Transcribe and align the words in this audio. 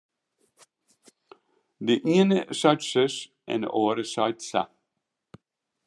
De 1.85 1.93
iene 2.13 2.39
seit 2.59 2.81
sus 2.91 3.15
en 3.51 3.59
de 3.63 3.69
oare 3.81 4.05
seit 4.13 4.39
sa. 4.49 4.63